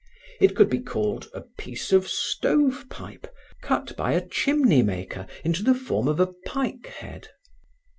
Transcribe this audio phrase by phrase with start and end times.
[0.39, 5.61] It could be called a piece of stove pipe, cut by a chimney maker into
[5.61, 7.27] the form of a pike head.